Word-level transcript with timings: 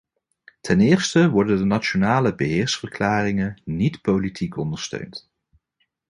Ten 0.61 0.79
eerste 0.81 1.29
worden 1.31 1.57
de 1.57 1.63
nationale 1.65 2.35
beheersverklaringen 2.35 3.61
niet 3.65 4.01
politiek 4.01 4.57
ondersteund. 4.57 5.29